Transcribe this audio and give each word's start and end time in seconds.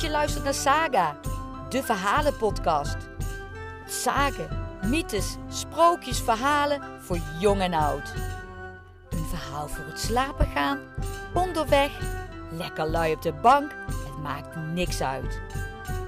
Je 0.00 0.10
luistert 0.10 0.44
naar 0.44 0.54
Saga, 0.54 1.16
de 1.68 1.82
verhalenpodcast. 1.82 2.96
Sagen, 3.86 4.48
mythes, 4.86 5.36
sprookjes, 5.48 6.20
verhalen 6.20 6.82
voor 7.00 7.18
jong 7.38 7.60
en 7.60 7.74
oud. 7.74 8.14
Een 9.10 9.24
verhaal 9.24 9.68
voor 9.68 9.84
het 9.84 10.00
slapen 10.00 10.46
gaan, 10.46 10.78
onderweg, 11.34 11.90
lekker 12.50 12.86
lui 12.86 13.12
op 13.14 13.22
de 13.22 13.32
bank, 13.32 13.70
het 13.86 14.18
maakt 14.22 14.56
niks 14.56 15.02
uit. 15.02 15.40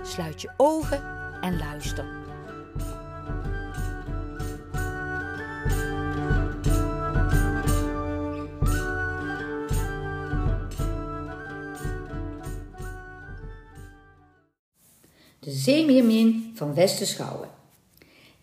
Sluit 0.02 0.40
je 0.40 0.50
ogen 0.56 1.02
en 1.40 1.58
luister. 1.58 2.04
De 15.44 15.50
zeemeermin 15.50 16.50
van 16.54 16.74
Westerschouwen. 16.74 17.48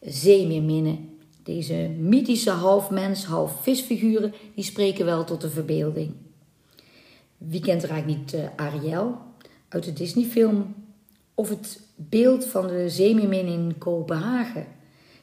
Zeemeerminnen, 0.01 1.17
deze 1.43 1.73
mythische 1.99 2.49
half 2.49 2.89
mens, 2.89 3.25
half 3.25 3.61
visfiguren, 3.61 4.33
die 4.55 4.63
spreken 4.63 5.05
wel 5.05 5.23
tot 5.23 5.41
de 5.41 5.49
verbeelding. 5.49 6.13
Wie 7.37 7.61
kent 7.61 7.83
er 7.83 7.89
eigenlijk 7.89 8.19
niet 8.19 8.33
uh, 8.33 8.47
Ariel 8.55 9.17
uit 9.67 9.83
de 9.83 9.93
Disneyfilm? 9.93 10.75
Of 11.33 11.49
het 11.49 11.81
beeld 11.95 12.45
van 12.45 12.67
de 12.67 12.89
zeemeermin 12.89 13.47
in 13.47 13.77
Kopenhagen, 13.77 14.67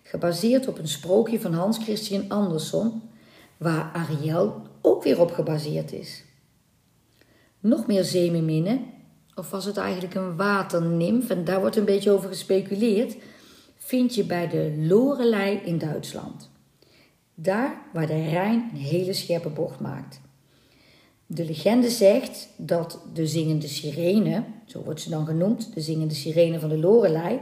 gebaseerd 0.02 0.68
op 0.68 0.78
een 0.78 0.88
sprookje 0.88 1.40
van 1.40 1.52
Hans 1.52 1.78
Christian 1.78 2.28
Andersen, 2.28 3.02
waar 3.56 3.90
Ariel 3.92 4.62
ook 4.80 5.02
weer 5.02 5.20
op 5.20 5.30
gebaseerd 5.30 5.92
is. 5.92 6.24
Nog 7.60 7.86
meer 7.86 8.04
zeemeerminnen 8.04 8.94
of 9.36 9.50
was 9.50 9.64
het 9.64 9.76
eigenlijk 9.76 10.14
een 10.14 10.36
waternimf, 10.36 11.30
en 11.30 11.44
daar 11.44 11.60
wordt 11.60 11.76
een 11.76 11.84
beetje 11.84 12.10
over 12.10 12.28
gespeculeerd, 12.28 13.16
vind 13.76 14.14
je 14.14 14.24
bij 14.24 14.48
de 14.48 14.74
Lorelei 14.78 15.60
in 15.64 15.78
Duitsland. 15.78 16.50
Daar 17.34 17.82
waar 17.92 18.06
de 18.06 18.28
Rijn 18.28 18.70
een 18.72 18.80
hele 18.80 19.12
scherpe 19.12 19.48
bocht 19.48 19.80
maakt. 19.80 20.20
De 21.26 21.44
legende 21.44 21.90
zegt 21.90 22.48
dat 22.56 23.00
de 23.12 23.26
zingende 23.26 23.68
sirene, 23.68 24.44
zo 24.66 24.82
wordt 24.82 25.00
ze 25.00 25.10
dan 25.10 25.26
genoemd, 25.26 25.74
de 25.74 25.80
zingende 25.80 26.14
sirene 26.14 26.60
van 26.60 26.68
de 26.68 26.78
Lorelei, 26.78 27.40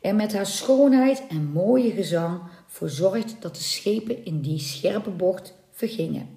er 0.00 0.14
met 0.14 0.32
haar 0.32 0.46
schoonheid 0.46 1.22
en 1.28 1.50
mooie 1.52 1.90
gezang 1.90 2.40
voor 2.66 2.88
zorgt 2.88 3.36
dat 3.40 3.54
de 3.54 3.62
schepen 3.62 4.24
in 4.24 4.40
die 4.40 4.58
scherpe 4.58 5.10
bocht 5.10 5.54
vergingen. 5.70 6.28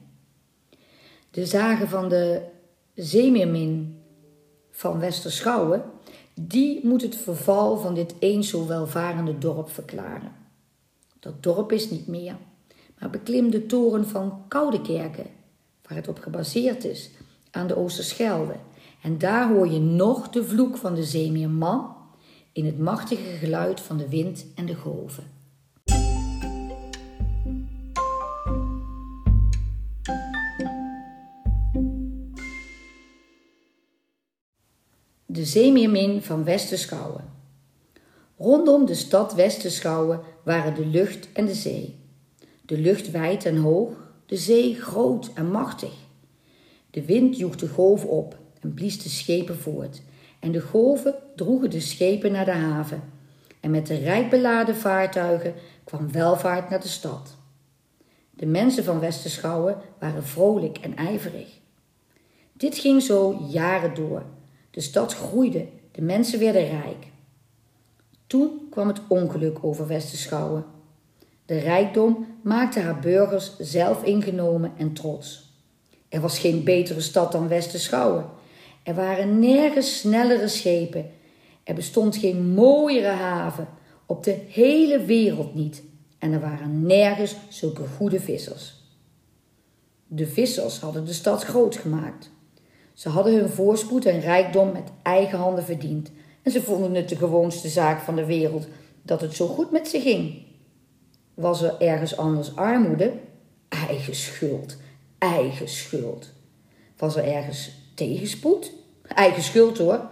De 1.32 1.46
zagen 1.46 1.88
van 1.88 2.10
de 2.10 2.42
Zeemeermin 2.96 3.99
van 4.80 5.00
Westerschouwen, 5.00 5.84
die 6.34 6.88
moet 6.88 7.02
het 7.02 7.16
verval 7.16 7.78
van 7.78 7.94
dit 7.94 8.14
eens 8.20 8.50
zo 8.50 8.68
welvarende 8.68 9.38
dorp 9.38 9.70
verklaren. 9.70 10.32
Dat 11.20 11.44
dorp 11.44 11.72
is 11.72 11.90
niet 11.90 12.08
meer, 12.08 12.36
maar 13.00 13.10
beklim 13.10 13.50
de 13.50 13.66
toren 13.66 14.08
van 14.08 14.42
Koudekerken, 14.48 15.26
waar 15.88 15.98
het 15.98 16.08
op 16.08 16.20
gebaseerd 16.20 16.84
is, 16.84 17.10
aan 17.52 17.68
de 17.68 17.76
Oosterschelde. 17.76 18.56
En 19.02 19.18
daar 19.18 19.50
hoor 19.50 19.68
je 19.68 19.80
nog 19.80 20.30
de 20.30 20.44
vloek 20.44 20.78
van 20.78 20.96
de 20.96 21.04
zeemeerman 21.04 21.96
in 22.52 22.66
het 22.66 22.80
machtige 22.80 23.38
geluid 23.38 23.80
van 23.80 23.98
de 23.98 24.10
wind 24.10 24.46
en 24.56 24.66
de 24.66 24.76
golven. 24.76 25.39
De 35.32 35.46
zeemeermin 35.46 36.22
van 36.22 36.44
Westerschouwen. 36.44 37.24
Rondom 38.38 38.86
de 38.86 38.96
stad 38.96 39.34
Westerschouwen 39.34 40.20
waren 40.44 40.76
de 40.76 40.86
lucht 40.86 41.32
en 41.34 41.46
de 41.46 41.54
zee. 41.54 41.96
De 42.66 42.78
lucht 42.78 43.12
wijd 43.12 43.46
en 43.46 43.58
hoog, 43.58 43.92
de 44.26 44.38
zee 44.38 44.76
groot 44.76 45.32
en 45.34 45.52
machtig. 45.52 45.94
De 46.92 47.06
wind 47.06 47.38
joeg 47.38 47.56
de 47.56 47.68
golven 47.68 48.10
op 48.10 48.38
en 48.60 48.74
blies 48.74 49.04
de 49.04 49.10
schepen 49.10 49.58
voort, 49.58 50.02
en 50.40 50.52
de 50.52 50.62
golven 50.62 51.16
droegen 51.36 51.70
de 51.70 51.80
schepen 51.80 52.32
naar 52.32 52.46
de 52.46 52.52
haven. 52.52 53.04
En 53.60 53.72
met 53.72 53.88
de 53.88 53.98
rijk 53.98 54.30
beladen 54.30 54.76
vaartuigen 54.76 55.54
kwam 55.84 56.12
welvaart 56.12 56.70
naar 56.70 56.82
de 56.82 56.88
stad. 56.88 57.36
De 58.30 58.46
mensen 58.46 58.84
van 58.84 59.00
Westerschouwen 59.00 59.78
waren 60.00 60.24
vrolijk 60.24 60.78
en 60.78 60.96
ijverig. 60.96 61.60
Dit 62.54 62.78
ging 62.78 63.02
zo 63.02 63.46
jaren 63.50 63.94
door 63.94 64.24
de 64.72 64.82
stad 64.82 65.14
groeide, 65.14 65.68
de 65.92 66.02
mensen 66.02 66.40
werden 66.40 66.68
rijk. 66.68 67.08
Toen 68.28 68.68
kwam 68.70 68.88
het 68.88 69.02
ongeluk 69.08 69.58
over 69.62 69.88
Westerschouwen. 69.88 70.66
De 71.46 71.58
rijkdom 71.58 72.28
maakte 72.44 72.80
haar 72.80 73.00
burgers 73.00 73.58
zelf 73.58 74.04
ingenomen 74.04 74.72
en 74.78 74.94
trots. 74.94 75.54
Er 76.10 76.22
was 76.22 76.40
geen 76.40 76.64
betere 76.64 77.02
stad 77.02 77.32
dan 77.32 77.48
Westerschouwen. 77.48 78.26
Er 78.84 78.96
waren 78.96 79.40
nergens 79.40 80.00
snellere 80.00 80.48
schepen. 80.48 81.12
Er 81.64 81.76
bestond 81.76 82.18
geen 82.18 82.54
mooiere 82.54 83.08
haven. 83.08 83.68
Op 84.06 84.24
de 84.24 84.38
hele 84.48 85.06
wereld 85.06 85.56
niet. 85.56 85.84
En 86.18 86.32
er 86.32 86.40
waren 86.40 86.86
nergens 86.86 87.36
zulke 87.50 87.84
goede 87.98 88.20
vissers. 88.20 88.74
De 90.08 90.28
vissers 90.28 90.80
hadden 90.80 91.06
de 91.06 91.14
stad 91.14 91.44
groot 91.44 91.76
gemaakt. 91.76 92.32
Ze 93.00 93.10
hadden 93.10 93.34
hun 93.34 93.50
voorspoed 93.50 94.06
en 94.06 94.20
rijkdom 94.20 94.72
met 94.72 94.92
eigen 95.02 95.38
handen 95.38 95.64
verdiend 95.64 96.12
en 96.44 96.52
ze 96.52 96.62
vonden 96.62 96.94
het 96.94 97.10
de 97.10 97.16
gewoonste 97.16 97.68
zaak 97.68 98.02
van 98.02 98.16
de 98.16 98.26
wereld 98.26 98.68
dat 99.02 99.22
het 99.22 99.36
zo 99.36 99.48
goed 99.48 99.72
met 99.72 99.88
ze 99.88 100.00
ging. 100.00 100.42
Was 101.34 101.62
er 101.62 101.82
ergens 101.82 102.18
anders 102.18 102.56
armoede? 102.56 103.14
Eigen 103.70 104.16
schuld, 104.16 104.78
eigen 105.18 105.70
schuld. 105.70 106.34
Was 106.98 107.16
er 107.16 107.24
ergens 107.24 107.72
tegenspoed? 107.96 108.72
Eigen 109.08 109.44
schuld 109.44 109.78
hoor. 109.78 110.10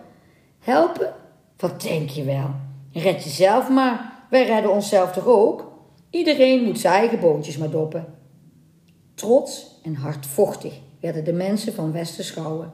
Helpen? 0.60 1.14
Wat 1.58 1.82
denk 1.82 2.10
je 2.10 2.24
wel? 2.24 2.50
Red 2.92 3.24
jezelf 3.24 3.70
maar. 3.70 4.26
Wij 4.30 4.46
redden 4.46 4.72
onszelf 4.72 5.12
toch 5.12 5.26
ook? 5.26 5.72
Iedereen 6.10 6.64
moet 6.64 6.80
zijn 6.80 6.94
eigen 6.94 7.20
boontjes 7.20 7.58
maar 7.58 7.70
doppen. 7.70 8.06
Trots 9.16 9.80
en 9.84 9.96
hardvochtig 9.96 10.86
werden 11.08 11.34
de 11.34 11.44
mensen 11.44 11.74
van 11.74 11.92
Westerschouwen. 11.92 12.72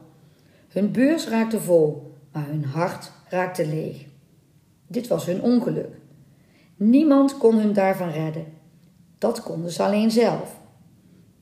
Hun 0.68 0.92
beurs 0.92 1.28
raakte 1.28 1.60
vol, 1.60 2.12
maar 2.32 2.46
hun 2.46 2.64
hart 2.64 3.12
raakte 3.28 3.66
leeg. 3.66 4.06
Dit 4.86 5.08
was 5.08 5.26
hun 5.26 5.42
ongeluk. 5.42 5.96
Niemand 6.76 7.38
kon 7.38 7.58
hun 7.58 7.72
daarvan 7.72 8.10
redden. 8.10 8.44
Dat 9.18 9.42
konden 9.42 9.70
ze 9.70 9.82
alleen 9.82 10.10
zelf. 10.10 10.60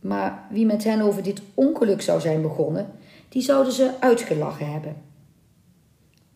Maar 0.01 0.47
wie 0.51 0.67
met 0.67 0.85
hen 0.85 1.01
over 1.01 1.23
dit 1.23 1.43
ongeluk 1.55 2.03
zou 2.03 2.21
zijn 2.21 2.43
begonnen, 2.43 2.87
die 3.29 3.43
zouden 3.43 3.73
ze 3.73 3.91
uitgelachen 4.01 4.73
hebben. 4.73 4.97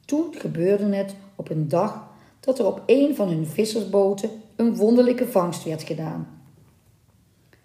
Toen 0.05 0.35
gebeurde 0.39 0.97
het 0.97 1.15
op 1.35 1.51
een 1.51 1.69
dag 1.69 2.09
dat 2.41 2.59
er 2.59 2.67
op 2.67 2.83
een 2.87 3.17
van 3.17 3.29
hun 3.29 3.47
vissersboten 3.47 4.31
een 4.57 4.77
wonderlijke 4.77 5.27
vangst 5.27 5.65
werd 5.65 5.83
gedaan. 5.83 6.29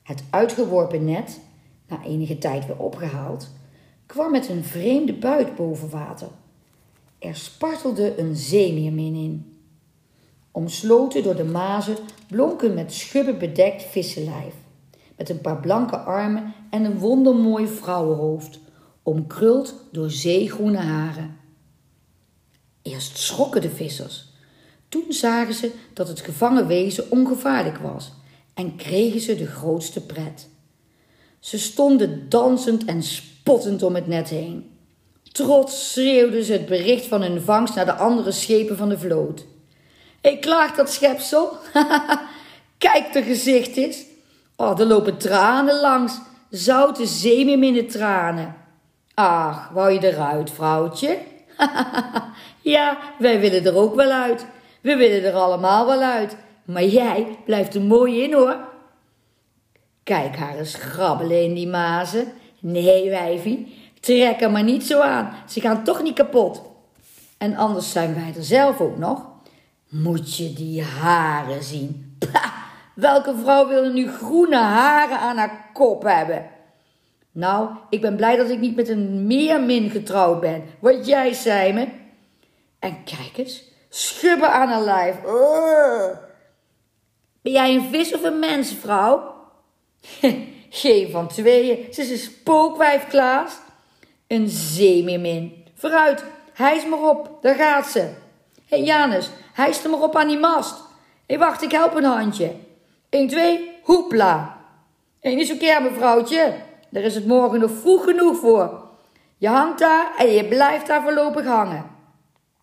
Het 0.04 0.24
uitgeworpen 0.30 1.06
net 1.06 1.40
na 1.92 2.04
enige 2.04 2.38
tijd 2.38 2.66
weer 2.66 2.78
opgehaald, 2.78 3.50
kwam 4.06 4.32
met 4.32 4.50
een 4.50 4.64
vreemde 4.64 5.14
buit 5.14 5.56
boven 5.56 5.90
water. 5.90 6.28
Er 7.20 7.36
spartelde 7.36 8.20
een 8.20 8.36
zeemeermin 8.36 9.16
in. 9.16 9.60
Omsloten 10.52 11.24
door 11.24 11.36
de 11.36 11.44
mazen 11.44 11.98
blonk 12.28 12.62
een 12.62 12.74
met 12.74 12.94
schubben 12.94 13.38
bedekt 13.38 13.84
vissenlijf, 13.84 14.54
met 15.18 15.30
een 15.30 15.42
paar 15.42 15.60
blanke 15.60 15.98
armen 15.98 16.54
en 16.70 16.84
een 16.84 17.00
wondermooi 17.00 17.68
vrouwenhoofd, 17.68 18.60
omkruld 19.04 19.76
door 19.92 20.10
zeegroene 20.10 20.78
haren. 20.78 21.38
Eerst 22.82 23.18
schrokken 23.18 23.62
de 23.62 23.70
vissers. 23.70 24.30
Toen 24.90 25.06
zagen 25.10 25.54
ze 25.54 25.72
dat 25.94 26.08
het 26.08 26.20
gevangen 26.20 26.68
wezen 26.68 27.12
ongevaarlijk 27.12 27.78
was 27.78 28.12
en 28.54 28.76
kregen 28.76 29.20
ze 29.20 29.36
de 29.36 29.48
grootste 29.48 30.06
pret. 30.06 30.50
Ze 31.42 31.60
stonden 31.60 32.30
dansend 32.30 32.86
en 32.86 33.04
spottend 33.04 33.84
om 33.84 33.96
het 33.96 34.08
net 34.08 34.30
heen. 34.30 34.78
Trots 35.32 35.92
schreeuwden 35.92 36.44
ze 36.44 36.52
het 36.52 36.66
bericht 36.66 37.06
van 37.06 37.22
hun 37.22 37.42
vangst 37.42 37.76
naar 37.76 37.86
de 37.86 37.94
andere 37.94 38.32
schepen 38.32 38.78
van 38.78 38.90
de 38.90 39.00
vloot. 39.00 39.46
Ik 40.22 40.42
klaag 40.42 40.76
dat 40.76 40.92
schepsel. 40.92 41.58
Kijk, 42.78 43.14
de 43.14 43.24
gezicht 43.24 43.78
is. 43.78 44.06
Oh, 44.56 44.80
er 44.80 44.86
lopen 44.86 45.18
tranen 45.18 45.80
langs. 45.80 46.20
Zoute 46.50 47.06
zeemeerminnen 47.06 47.88
tranen. 47.88 48.56
Ach, 49.14 49.70
wou 49.70 49.92
je 49.92 50.04
eruit, 50.04 50.52
vrouwtje? 50.52 51.18
ja, 52.62 52.98
wij 53.20 53.40
willen 53.40 53.66
er 53.66 53.76
ook 53.76 53.96
wel 53.96 54.12
uit. 54.12 54.46
We 54.82 54.96
willen 54.96 55.24
er 55.24 55.34
allemaal 55.34 55.86
wel 55.86 56.02
uit. 56.02 56.36
Maar 56.66 56.86
jij 56.86 57.38
blijft 57.46 57.76
er 57.76 57.82
mooi 57.82 58.24
in, 58.24 58.34
hoor. 58.34 58.71
Kijk 60.04 60.36
haar 60.36 60.58
eens 60.58 60.76
grabbelen 60.76 61.44
in 61.44 61.54
die 61.54 61.68
mazen. 61.68 62.32
Nee, 62.60 63.10
wijfie, 63.10 63.92
trek 64.00 64.42
er 64.42 64.52
maar 64.52 64.64
niet 64.64 64.86
zo 64.86 65.00
aan. 65.00 65.34
Ze 65.48 65.62
gaan 65.62 65.84
toch 65.84 66.02
niet 66.02 66.16
kapot. 66.16 66.62
En 67.38 67.56
anders 67.56 67.92
zijn 67.92 68.14
wij 68.14 68.34
er 68.38 68.44
zelf 68.44 68.80
ook 68.80 68.98
nog. 68.98 69.26
Moet 69.90 70.36
je 70.36 70.54
die 70.54 70.84
haren 70.84 71.64
zien? 71.64 72.18
Welke 72.96 73.36
vrouw 73.36 73.68
wil 73.68 73.92
nu 73.92 74.12
groene 74.12 74.58
haren 74.58 75.20
aan 75.20 75.38
haar 75.38 75.70
kop 75.74 76.04
hebben? 76.04 76.50
Nou, 77.32 77.70
ik 77.90 78.02
ben 78.02 78.16
blij 78.16 78.36
dat 78.36 78.50
ik 78.50 78.60
niet 78.60 78.76
met 78.76 78.90
een 78.90 79.28
meermin 79.28 79.90
getrouwd 79.90 80.40
ben. 80.40 80.64
Wat 80.80 81.08
jij 81.08 81.34
zei 81.34 81.74
me. 81.74 81.88
En 82.80 83.04
kijk 83.04 83.38
eens, 83.38 83.64
schubben 83.90 84.52
aan 84.52 84.68
haar 84.68 84.82
lijf. 84.82 85.16
Ben 87.42 87.52
jij 87.52 87.76
een 87.76 87.90
vis 87.90 88.14
of 88.14 88.24
een 88.24 88.40
mens, 88.40 88.74
vrouw? 88.74 89.41
Geen 90.70 91.12
van 91.12 91.28
tweeën. 91.28 91.94
Ze 91.94 92.02
is 92.02 92.10
een 92.10 92.18
spookwijf, 92.18 93.08
Klaas. 93.08 93.60
Een 94.28 94.50
zeemeermin. 94.50 95.66
Vooruit, 95.76 96.24
hijs 96.54 96.86
maar 96.86 97.10
op, 97.10 97.38
daar 97.42 97.56
gaat 97.56 97.88
ze. 97.88 98.00
Hé 98.00 98.78
hey 98.78 98.82
Janus, 98.84 99.30
hijs 99.54 99.84
er 99.84 99.90
maar 99.90 100.02
op 100.02 100.16
aan 100.16 100.28
die 100.28 100.38
mast. 100.38 100.76
Hé, 100.76 100.84
hey, 101.26 101.38
wacht, 101.38 101.62
ik 101.62 101.72
help 101.72 101.96
een 101.96 102.04
handje. 102.04 102.52
1, 103.10 103.28
2, 103.28 103.80
hoepla. 103.84 104.58
Hey, 105.20 105.36
niet 105.36 105.48
zo 105.48 105.56
keer, 105.58 105.82
mevrouwtje. 105.82 106.54
Daar 106.90 107.04
is 107.04 107.16
het 107.16 107.28
morgen 107.28 107.60
nog 107.60 107.72
vroeg 107.72 108.04
genoeg 108.04 108.38
voor. 108.38 108.84
Je 109.38 109.48
hangt 109.48 109.80
daar 109.80 110.12
en 110.18 110.28
je 110.28 110.46
blijft 110.46 110.88
daar 110.88 111.02
voorlopig 111.02 111.46
hangen. 111.46 111.86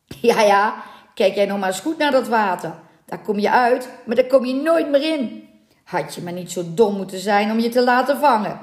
Ja, 0.20 0.40
ja, 0.42 0.74
kijk 1.14 1.34
jij 1.34 1.46
nog 1.46 1.58
maar 1.58 1.68
eens 1.68 1.80
goed 1.80 1.98
naar 1.98 2.10
dat 2.10 2.28
water. 2.28 2.74
Daar 3.04 3.20
kom 3.20 3.38
je 3.38 3.50
uit, 3.50 3.88
maar 4.06 4.16
daar 4.16 4.26
kom 4.26 4.44
je 4.44 4.54
nooit 4.54 4.90
meer 4.90 5.02
in. 5.02 5.47
Had 5.88 6.14
je 6.14 6.22
maar 6.22 6.32
niet 6.32 6.50
zo 6.50 6.74
dom 6.74 6.96
moeten 6.96 7.18
zijn 7.18 7.50
om 7.50 7.58
je 7.58 7.68
te 7.68 7.84
laten 7.84 8.18
vangen. 8.18 8.60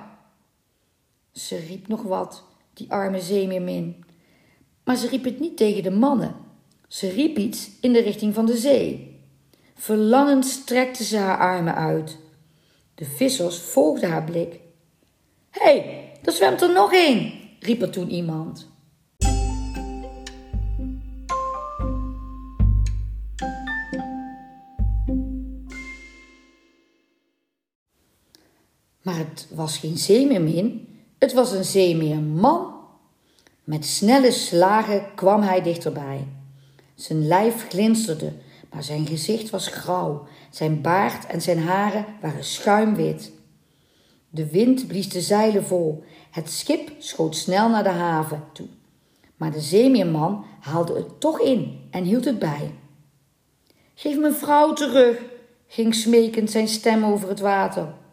Ze 1.31 1.57
riep 1.57 1.87
nog 1.87 2.01
wat, 2.01 2.43
die 2.73 2.91
arme 2.91 3.21
zeemeermin. 3.21 4.03
Maar 4.83 4.95
ze 4.95 5.07
riep 5.07 5.23
het 5.23 5.39
niet 5.39 5.57
tegen 5.57 5.83
de 5.83 5.91
mannen. 5.91 6.35
Ze 6.87 7.09
riep 7.09 7.37
iets 7.37 7.69
in 7.81 7.93
de 7.93 7.99
richting 8.01 8.33
van 8.33 8.45
de 8.45 8.57
zee. 8.57 9.19
Verlangend 9.75 10.45
strekte 10.45 11.03
ze 11.03 11.17
haar 11.17 11.37
armen 11.37 11.75
uit. 11.75 12.17
De 12.95 13.05
vissers 13.05 13.59
volgden 13.59 14.09
haar 14.09 14.23
blik. 14.23 14.59
Hé, 15.49 15.63
hey, 15.63 16.11
er 16.23 16.31
zwemt 16.31 16.61
er 16.61 16.73
nog 16.73 16.93
een, 16.93 17.33
riep 17.59 17.81
er 17.81 17.89
toen 17.89 18.09
iemand. 18.09 18.69
Maar 29.15 29.25
het 29.25 29.47
was 29.53 29.77
geen 29.77 29.97
zeemeermin, 29.97 30.87
het 31.17 31.33
was 31.33 31.51
een 31.51 31.65
zeemeerman. 31.65 32.73
Met 33.63 33.85
snelle 33.85 34.31
slagen 34.31 35.05
kwam 35.15 35.41
hij 35.41 35.61
dichterbij. 35.61 36.27
Zijn 36.95 37.27
lijf 37.27 37.67
glinsterde, 37.67 38.33
maar 38.71 38.83
zijn 38.83 39.07
gezicht 39.07 39.49
was 39.49 39.67
grauw. 39.67 40.27
Zijn 40.49 40.81
baard 40.81 41.25
en 41.25 41.41
zijn 41.41 41.59
haren 41.59 42.05
waren 42.21 42.43
schuimwit. 42.43 43.31
De 44.29 44.49
wind 44.49 44.87
blies 44.87 45.09
de 45.09 45.21
zeilen 45.21 45.63
vol. 45.63 46.03
Het 46.31 46.49
schip 46.51 46.91
schoot 46.97 47.35
snel 47.35 47.69
naar 47.69 47.83
de 47.83 47.89
haven 47.89 48.43
toe. 48.53 48.67
Maar 49.35 49.51
de 49.51 49.61
zeemeerman 49.61 50.45
haalde 50.59 50.95
het 50.95 51.19
toch 51.19 51.39
in 51.39 51.87
en 51.91 52.03
hield 52.03 52.25
het 52.25 52.39
bij. 52.39 52.71
Geef 53.93 54.17
mijn 54.17 54.33
vrouw 54.33 54.73
terug, 54.73 55.21
ging 55.67 55.95
smekend 55.95 56.51
zijn 56.51 56.67
stem 56.67 57.05
over 57.05 57.29
het 57.29 57.39
water. 57.39 58.03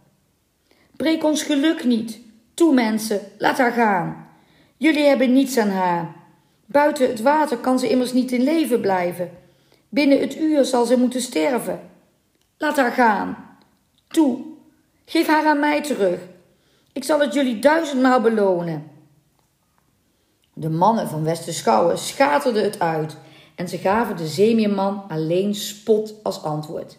Breek 0.97 1.25
ons 1.25 1.43
geluk 1.43 1.85
niet. 1.85 2.21
Toe, 2.55 2.75
mensen, 2.75 3.21
laat 3.39 3.59
haar 3.59 3.73
gaan. 3.73 4.29
Jullie 4.77 5.05
hebben 5.05 5.33
niets 5.33 5.59
aan 5.59 5.71
haar. 5.71 6.15
Buiten 6.67 7.09
het 7.09 7.21
water 7.21 7.57
kan 7.57 7.79
ze 7.79 7.89
immers 7.89 8.13
niet 8.13 8.33
in 8.33 8.43
leven 8.43 8.81
blijven. 8.81 9.31
Binnen 9.89 10.21
het 10.21 10.37
uur 10.37 10.65
zal 10.65 10.85
ze 10.85 10.99
moeten 10.99 11.21
sterven. 11.21 11.81
Laat 12.59 12.77
haar 12.77 12.93
gaan. 12.93 13.37
Toe, 14.09 14.41
geef 15.05 15.27
haar 15.27 15.47
aan 15.47 15.61
mij 15.61 15.83
terug. 15.83 16.21
Ik 16.93 17.05
zal 17.05 17.21
het 17.21 17.35
jullie 17.35 17.59
duizendmaal 17.59 18.21
belonen. 18.21 18.91
De 20.55 20.71
mannen 20.71 21.09
van 21.09 21.25
Westerschouwen 21.25 21.99
schaterden 21.99 22.63
het 22.63 22.81
uit 22.81 23.17
en 23.55 23.69
ze 23.69 23.79
gaven 23.79 24.17
de 24.17 24.27
zeemeerman 24.27 25.05
alleen 25.09 25.55
spot 25.55 26.15
als 26.23 26.43
antwoord. 26.43 26.99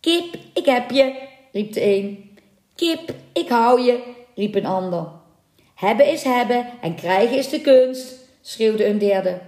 Kip, 0.00 0.36
ik 0.54 0.64
heb 0.64 0.90
je, 0.90 1.28
riep 1.52 1.72
de 1.72 1.84
een. 1.84 2.31
Kip, 2.74 3.14
ik 3.32 3.48
hou 3.48 3.80
je, 3.80 4.02
riep 4.34 4.54
een 4.54 4.66
ander. 4.66 5.08
Hebben 5.74 6.12
is 6.12 6.22
hebben 6.22 6.66
en 6.80 6.94
krijgen 6.94 7.38
is 7.38 7.48
de 7.48 7.60
kunst, 7.60 8.14
schreeuwde 8.40 8.86
een 8.86 8.98
derde. 8.98 9.40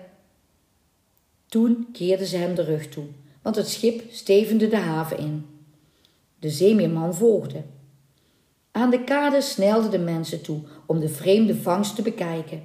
Toen 1.47 1.89
keerden 1.93 2.27
ze 2.27 2.37
hem 2.37 2.55
de 2.55 2.65
rug 2.65 2.89
toe, 2.89 3.05
want 3.43 3.57
het 3.57 3.69
schip 3.69 4.03
stevende 4.11 4.69
de 4.69 4.77
haven 4.77 5.19
in. 5.19 5.47
De 6.39 6.51
zeemeerman 6.51 7.15
volgde. 7.15 7.63
Aan 8.71 8.91
de 8.91 9.05
kade 9.05 9.41
snelden 9.41 9.91
de 9.91 9.99
mensen 9.99 10.43
toe 10.43 10.61
om 10.87 11.01
de 11.01 11.09
vreemde 11.09 11.57
vangst 11.57 11.95
te 11.95 12.03
bekijken. 12.03 12.65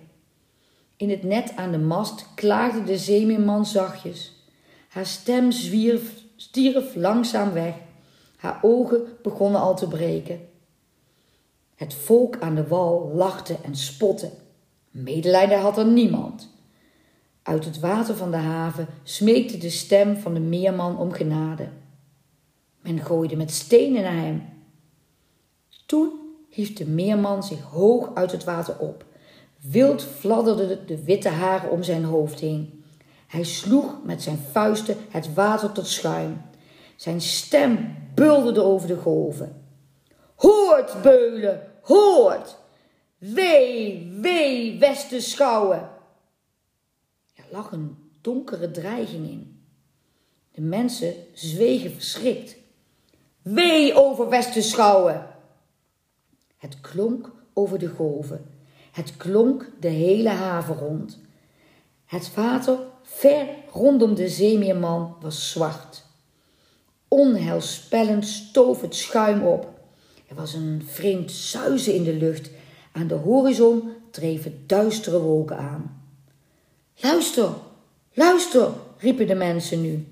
In 0.97 1.09
het 1.09 1.23
net 1.23 1.53
aan 1.55 1.71
de 1.71 1.77
mast 1.77 2.25
klaagde 2.35 2.83
de 2.83 2.97
zeemeerman 2.97 3.65
zachtjes. 3.65 4.33
Haar 4.88 5.05
stem 5.05 5.51
zwierf, 5.51 6.13
stierf 6.35 6.95
langzaam 6.95 7.53
weg. 7.53 7.73
Haar 8.35 8.59
ogen 8.62 9.01
begonnen 9.21 9.62
al 9.62 9.75
te 9.75 9.88
breken. 9.88 10.49
Het 11.79 11.93
volk 11.93 12.39
aan 12.39 12.55
de 12.55 12.67
wal 12.67 13.11
lachte 13.13 13.55
en 13.63 13.75
spotte. 13.75 14.31
Medelijden 14.91 15.59
had 15.59 15.77
er 15.77 15.85
niemand. 15.85 16.49
Uit 17.43 17.65
het 17.65 17.79
water 17.79 18.15
van 18.15 18.31
de 18.31 18.37
haven 18.37 18.87
smeekte 19.03 19.57
de 19.57 19.69
stem 19.69 20.17
van 20.17 20.33
de 20.33 20.39
meerman 20.39 20.97
om 20.97 21.11
genade. 21.11 21.69
Men 22.81 22.99
gooide 22.99 23.35
met 23.35 23.51
stenen 23.51 24.01
naar 24.01 24.21
hem. 24.21 24.43
Toen 25.85 26.11
hief 26.49 26.73
de 26.73 26.87
meerman 26.87 27.43
zich 27.43 27.61
hoog 27.61 28.11
uit 28.13 28.31
het 28.31 28.43
water 28.43 28.77
op. 28.79 29.05
Wild 29.59 30.03
fladderden 30.03 30.87
de 30.87 31.03
witte 31.03 31.29
haren 31.29 31.71
om 31.71 31.83
zijn 31.83 32.03
hoofd 32.03 32.39
heen. 32.39 32.83
Hij 33.27 33.43
sloeg 33.43 33.98
met 34.03 34.21
zijn 34.21 34.39
vuisten 34.51 34.95
het 35.09 35.33
water 35.33 35.71
tot 35.71 35.88
schuim. 35.88 36.41
Zijn 36.95 37.21
stem 37.21 37.95
bulderde 38.15 38.63
over 38.63 38.88
de 38.88 38.98
golven. 38.98 39.68
Hoort, 40.39 41.01
beulen, 41.01 41.72
hoort! 41.81 42.58
Wee, 43.17 44.12
wee, 44.22 44.79
Westenschouwen! 44.79 45.89
Er 47.34 47.43
lag 47.51 47.72
een 47.72 47.98
donkere 48.22 48.72
dreiging 48.72 49.29
in. 49.29 49.63
De 50.51 50.62
mensen 50.62 51.13
zwegen 51.34 51.91
verschrikt. 51.91 52.55
Wee 53.41 53.93
over 53.93 54.29
Westenschouwen! 54.29 55.27
Het 56.58 56.81
klonk 56.81 57.31
over 57.53 57.79
de 57.79 57.89
golven. 57.89 58.46
Het 58.91 59.17
klonk 59.17 59.72
de 59.79 59.88
hele 59.88 60.29
haven 60.29 60.75
rond. 60.75 61.19
Het 62.05 62.34
water 62.34 62.79
ver 63.01 63.48
rondom 63.72 64.15
de 64.15 64.29
zeemeerman 64.29 65.15
was 65.22 65.51
zwart. 65.51 66.05
Onheilspellend 67.08 68.25
stoof 68.25 68.81
het 68.81 68.96
schuim 68.96 69.43
op. 69.43 69.78
Er 70.29 70.36
was 70.36 70.53
een 70.53 70.81
vreemd 70.86 71.31
zuizen 71.31 71.93
in 71.93 72.03
de 72.03 72.13
lucht. 72.13 72.50
Aan 72.91 73.07
de 73.07 73.15
horizon 73.15 73.91
dreven 74.12 74.63
duistere 74.67 75.19
wolken 75.19 75.57
aan. 75.57 76.03
Luister, 76.95 77.50
luister, 78.13 78.69
riepen 78.98 79.27
de 79.27 79.36
mensen 79.36 79.81
nu. 79.81 80.07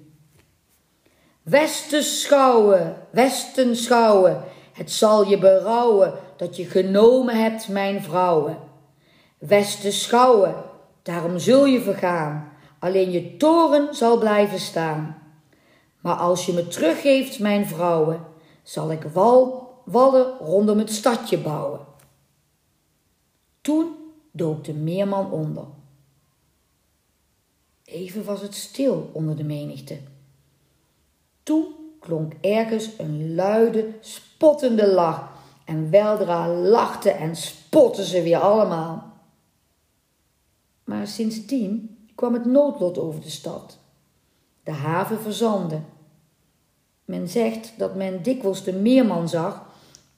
Westenschouwen, 1.41 2.95
Westenschouwen, 3.09 4.43
het 4.73 4.91
zal 4.91 5.25
je 5.25 5.37
berouwen 5.37 6.13
dat 6.37 6.55
je 6.55 6.65
genomen 6.65 7.41
hebt 7.41 7.67
mijn 7.67 8.03
vrouwen. 8.03 8.57
Westenschouwen, 9.37 10.55
daarom 11.03 11.39
zul 11.39 11.65
je 11.65 11.81
vergaan, 11.81 12.51
alleen 12.79 13.11
je 13.11 13.37
toren 13.37 13.95
zal 13.95 14.17
blijven 14.17 14.59
staan. 14.59 15.17
Maar 15.99 16.15
als 16.15 16.45
je 16.45 16.53
me 16.53 16.67
teruggeeft 16.67 17.39
mijn 17.39 17.67
vrouwen, 17.67 18.25
zal 18.63 18.91
ik 18.91 19.03
wal 19.13 19.66
wallen 19.87 20.37
rondom 20.37 20.77
het 20.77 20.91
stadje 20.91 21.37
bouwen. 21.37 21.79
Toen 23.61 23.95
dook 24.31 24.63
de 24.63 24.73
meerman 24.73 25.31
onder. 25.31 25.65
Even 27.83 28.23
was 28.23 28.41
het 28.41 28.55
stil 28.55 29.09
onder 29.13 29.35
de 29.35 29.43
menigte. 29.43 29.99
Toen 31.43 31.67
klonk 31.99 32.33
ergens 32.41 32.89
een 32.97 33.35
luide, 33.35 33.93
spottende 33.99 34.87
lach 34.87 35.31
en 35.65 35.89
weldra 35.89 36.47
lachten 36.47 37.17
en 37.17 37.35
spotten 37.35 38.03
ze 38.03 38.21
weer 38.21 38.39
allemaal. 38.39 39.13
Maar 40.83 41.07
sindsdien 41.07 41.97
kwam 42.15 42.33
het 42.33 42.45
noodlot 42.45 42.97
over 42.97 43.21
de 43.21 43.29
stad. 43.29 43.77
De 44.63 44.71
haven 44.71 45.19
verzandde. 45.19 45.81
Men 47.05 47.27
zegt 47.27 47.73
dat 47.77 47.95
men 47.95 48.23
dikwijls 48.23 48.63
de 48.63 48.73
meerman 48.73 49.29
zag 49.29 49.66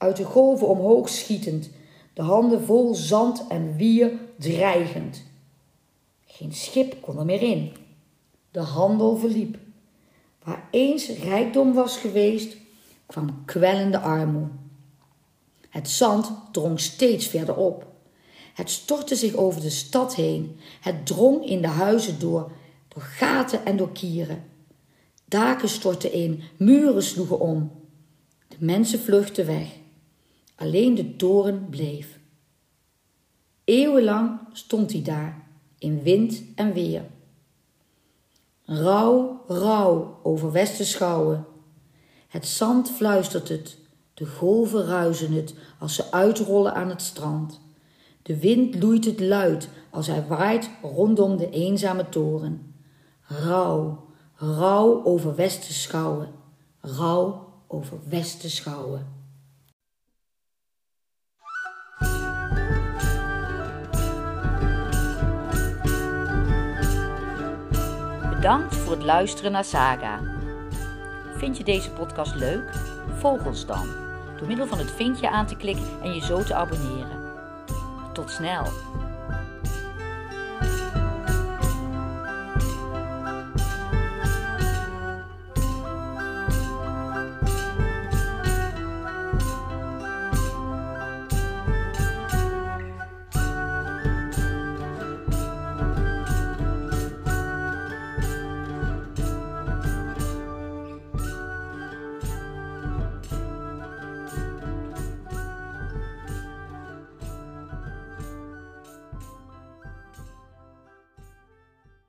uit 0.00 0.16
de 0.16 0.24
golven 0.24 0.68
omhoog 0.68 1.08
schietend, 1.08 1.70
de 2.12 2.22
handen 2.22 2.64
vol 2.64 2.94
zand 2.94 3.46
en 3.48 3.76
wier 3.76 4.12
dreigend. 4.38 5.22
Geen 6.26 6.52
schip 6.52 6.96
kon 7.00 7.18
er 7.18 7.24
meer 7.24 7.42
in. 7.42 7.72
De 8.50 8.60
handel 8.60 9.16
verliep. 9.16 9.58
Waar 10.44 10.68
eens 10.70 11.08
rijkdom 11.08 11.72
was 11.72 11.96
geweest, 11.96 12.56
kwam 13.06 13.44
kwellende 13.44 13.98
armoe. 13.98 14.48
Het 15.68 15.88
zand 15.88 16.32
drong 16.52 16.80
steeds 16.80 17.26
verder 17.26 17.56
op. 17.56 17.86
Het 18.54 18.70
stortte 18.70 19.16
zich 19.16 19.34
over 19.34 19.60
de 19.60 19.70
stad 19.70 20.14
heen. 20.14 20.56
Het 20.80 21.06
drong 21.06 21.46
in 21.46 21.60
de 21.60 21.68
huizen 21.68 22.18
door, 22.18 22.52
door 22.88 23.02
gaten 23.02 23.64
en 23.64 23.76
door 23.76 23.92
kieren. 23.92 24.44
Daken 25.24 25.68
stortten 25.68 26.12
in, 26.12 26.42
muren 26.56 27.02
sloegen 27.02 27.40
om. 27.40 27.70
De 28.48 28.56
mensen 28.58 29.00
vluchtten 29.00 29.46
weg. 29.46 29.78
Alleen 30.60 30.94
de 30.94 31.16
toren 31.16 31.66
bleef. 31.70 32.18
Eeuwenlang 33.64 34.40
stond 34.52 34.92
hij 34.92 35.02
daar, 35.02 35.46
in 35.78 36.02
wind 36.02 36.42
en 36.54 36.72
weer. 36.72 37.02
Rauw, 38.64 39.44
rauw 39.46 40.20
over 40.22 40.52
Westerschouwen. 40.52 41.46
Het 42.28 42.46
zand 42.46 42.90
fluistert 42.90 43.48
het, 43.48 43.78
de 44.14 44.26
golven 44.26 44.84
ruisen 44.84 45.32
het 45.32 45.54
als 45.78 45.94
ze 45.94 46.12
uitrollen 46.12 46.74
aan 46.74 46.88
het 46.88 47.02
strand. 47.02 47.60
De 48.22 48.38
wind 48.38 48.82
loeit 48.82 49.04
het 49.04 49.20
luid 49.20 49.68
als 49.90 50.06
hij 50.06 50.26
waait 50.26 50.70
rondom 50.82 51.36
de 51.36 51.50
eenzame 51.50 52.08
toren. 52.08 52.74
Rauw, 53.22 54.06
rauw 54.34 55.04
over 55.04 55.34
Westerschouwen, 55.34 56.28
rauw 56.80 57.48
over 57.66 57.98
Westerschouwen. 58.08 59.19
Bedankt 68.40 68.76
voor 68.76 68.92
het 68.92 69.02
luisteren 69.02 69.52
naar 69.52 69.64
Saga. 69.64 70.20
Vind 71.36 71.56
je 71.56 71.64
deze 71.64 71.90
podcast 71.90 72.34
leuk? 72.34 72.72
Volg 73.18 73.44
ons 73.46 73.66
dan 73.66 73.88
door 74.38 74.46
middel 74.46 74.66
van 74.66 74.78
het 74.78 74.90
vinkje 74.90 75.30
aan 75.30 75.46
te 75.46 75.56
klikken 75.56 75.86
en 76.02 76.14
je 76.14 76.20
zo 76.20 76.42
te 76.42 76.54
abonneren. 76.54 77.32
Tot 78.12 78.30
snel! 78.30 78.64